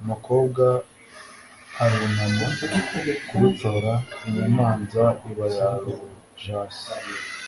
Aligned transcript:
umukobwa 0.00 0.64
arunama 1.82 2.46
kurutora 3.28 3.92
inyamanza 4.26 5.04
iba 5.30 5.46
yarujase 5.56 6.90